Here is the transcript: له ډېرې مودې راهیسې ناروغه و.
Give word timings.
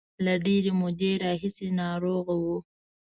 له 0.25 0.33
ډېرې 0.45 0.71
مودې 0.79 1.11
راهیسې 1.23 1.67
ناروغه 1.81 2.35
و. 2.43 2.45